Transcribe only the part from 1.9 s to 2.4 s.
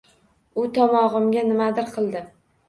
qildi.